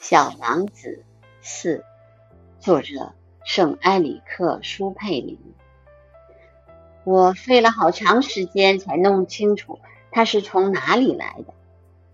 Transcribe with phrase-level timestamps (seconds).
[0.00, 1.04] 小王子
[1.42, 1.84] 四，
[2.58, 3.12] 作者
[3.44, 5.38] 圣埃里克·舒佩林。
[7.04, 9.78] 我费了好长时间才弄清楚
[10.10, 11.52] 他是从哪里来的。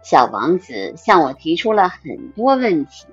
[0.03, 3.07] 小王子向我提出了很多问题，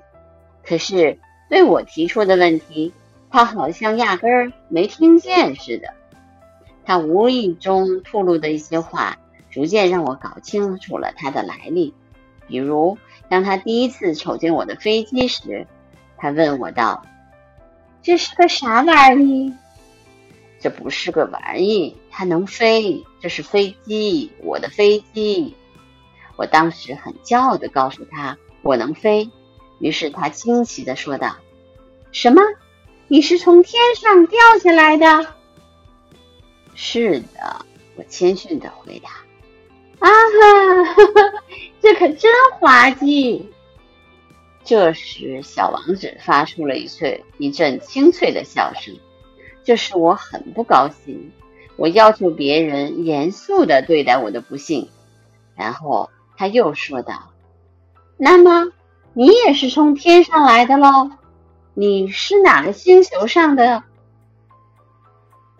[0.65, 1.19] 可是
[1.51, 2.91] 对我提出的问题，
[3.29, 5.93] 他好像压根儿没听见似的。
[6.83, 9.19] 他无意中吐露的一些话，
[9.51, 11.93] 逐渐让我搞清楚了他的来历。
[12.47, 12.97] 比如，
[13.29, 15.65] 当他第一次瞅见我的飞机时，
[16.17, 17.05] 他问我道
[18.03, 19.53] ：“这是个啥玩意
[20.59, 23.03] ？”“这不是个玩意，它能飞。
[23.19, 25.55] 这是飞机，我的飞机。”
[26.35, 29.29] 我当时很骄傲地告诉他：“我能飞。”
[29.79, 31.35] 于是他惊奇地说道
[32.11, 32.41] ：“什么？
[33.07, 35.27] 你是从天上掉下来的
[36.75, 37.65] ？”“是的。”
[37.95, 39.09] 我谦逊地回答。
[39.99, 41.43] 啊哈，
[41.83, 43.45] 这可真滑稽！
[44.63, 48.97] 这时，小王子发出了一脆一阵清脆的笑声，
[49.65, 51.29] 这使我很不高兴。
[51.75, 54.87] 我要求别人严肃的对待我的不幸。
[55.57, 57.33] 然后他又说道
[58.15, 58.71] ：“那么，
[59.11, 61.11] 你也是从天上来的喽？
[61.73, 63.83] 你是哪个星球上的？”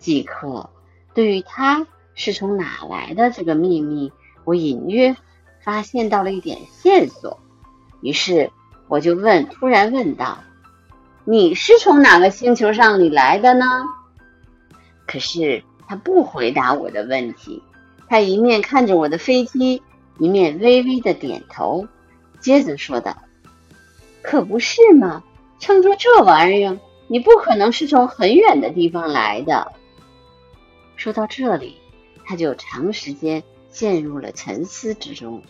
[0.00, 0.70] 即刻，
[1.12, 4.10] 对于他是从哪来的这个秘密。
[4.44, 5.14] 我隐约
[5.64, 7.40] 发现到了一点线索，
[8.02, 8.50] 于是
[8.86, 10.38] 我就问，突然问道
[11.24, 13.64] ：“你是从哪个星球上里来的呢？”
[15.08, 17.62] 可是他不回答我的问题，
[18.08, 19.82] 他一面看着我的飞机，
[20.18, 21.88] 一面微微的点头，
[22.40, 23.16] 接着说道
[24.22, 25.22] ：“可不是嘛，
[25.58, 29.72] 乘着这玩意儿，你不可能是从很远的地方来的。”
[30.96, 31.78] 说到这里，
[32.26, 33.42] 他就长时间。
[33.74, 35.42] 陷入了沉思之中，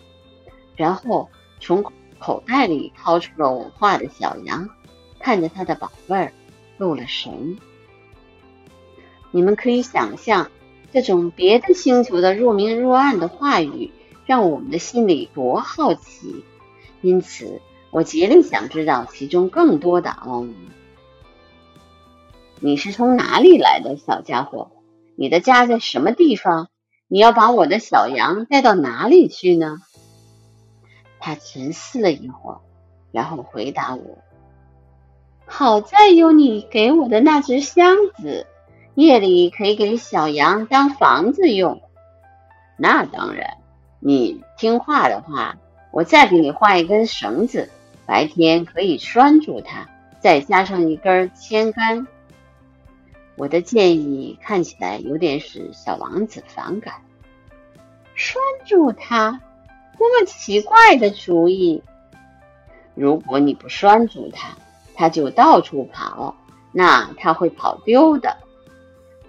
[0.77, 1.29] 然后
[1.61, 1.85] 从
[2.19, 4.71] 口袋里掏出了我画的小羊，
[5.21, 6.33] 看着他的宝贝儿，
[6.79, 7.59] 入了神。
[9.31, 10.51] 你们可以想象，
[10.91, 13.93] 这种别的星球的若明若暗的话语，
[14.25, 16.45] 让我们的心里多好奇。
[17.03, 20.55] 因此，我极力想知道其中更多的奥秘。
[22.59, 24.71] 你是从哪里来的，小家伙？
[25.15, 26.71] 你的家在什么地方？
[27.07, 29.79] 你要把我的小羊带到哪里去呢？
[31.21, 32.61] 他沉思了一会儿，
[33.13, 34.19] 然后回答我
[35.47, 38.47] ：“好在有你给我的那只箱子，
[38.95, 41.81] 夜里可以给小羊当房子用。
[42.77, 43.57] 那当然，
[44.01, 45.57] 你听话的话，
[45.93, 47.71] 我再给你画一根绳子，
[48.07, 49.89] 白天可以拴住它，
[50.21, 52.07] 再加上一根铅杆。”
[53.37, 57.03] 我的建议看起来有点使小王子反感。
[58.15, 59.41] 拴住它，
[59.99, 61.83] 多么奇怪的主意！
[62.95, 64.57] 如果你不拴住它，
[64.95, 66.37] 它就到处跑，
[66.71, 68.37] 那它会跑丢的。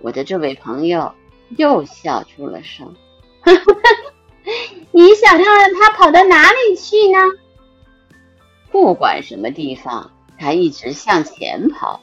[0.01, 1.11] 我的这位朋友
[1.57, 2.95] 又笑出了声。
[4.91, 7.17] 你想让它跑到哪里去呢？
[8.71, 11.99] 不管什么地方，它一直向前跑。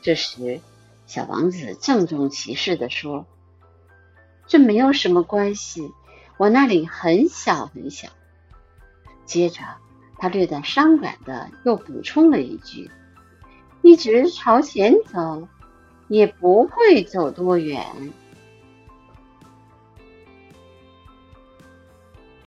[0.00, 0.58] 这时。
[1.06, 3.26] 小王子郑重其事地说
[4.46, 5.92] ：“这没有什么关系，
[6.36, 8.08] 我那里很小很小。”
[9.24, 9.60] 接着，
[10.18, 12.90] 他略带伤感的又补充了一句
[13.82, 15.46] ：“一直朝前走，
[16.08, 17.84] 也不会走多远。”